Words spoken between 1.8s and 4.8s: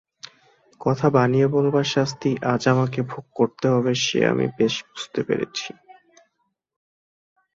শাস্তি আজ আমাকে ভোগ করতে হবে সে আমি বেশ